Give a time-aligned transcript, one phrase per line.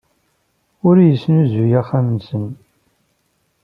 [0.87, 2.27] Ur yesnuzuy axxam-nnes.